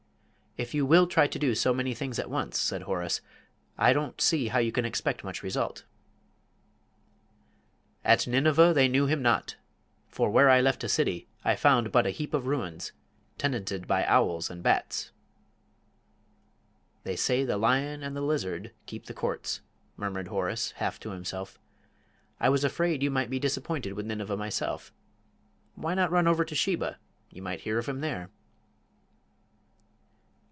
[0.57, 3.21] "If you will try to do so many things at once," said Horace,
[3.77, 5.85] "I don't see how you can expect much result."
[8.03, 9.55] "At Nineveh they knew him not
[10.09, 12.91] for where I left a city I found but a heap of ruins,
[13.37, 15.13] tenanted by owls and bats."
[17.05, 19.61] "They say the lion and the lizard keep the Courts"
[19.95, 21.59] murmured Horace, half to himself.
[22.41, 24.91] "I was afraid you might be disappointed with Nineveh myself.
[25.75, 26.99] Why not run over to Sheba?
[27.29, 28.29] You might hear of him there."